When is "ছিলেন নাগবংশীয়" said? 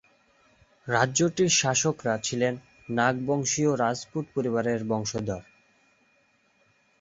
2.17-3.71